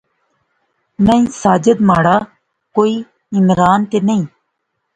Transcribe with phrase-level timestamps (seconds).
[1.05, 2.15] نئیں ساجد مہاڑا
[2.75, 2.93] کوئی
[3.37, 4.25] عمران تے نئیں